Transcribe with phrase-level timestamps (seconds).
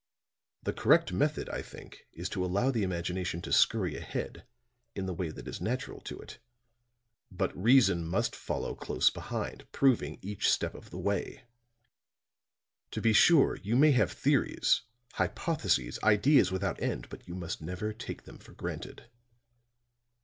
[0.63, 4.47] The correct method, I think, is to allow the imagination to scurry ahead
[4.95, 6.39] in the way that is natural to it;
[7.29, 11.43] but reason must follow close behind, proving each step of the way.
[12.89, 14.81] To be sure, you may have theories,
[15.13, 19.05] hypotheses, ideas without end, but you must never take them for granted.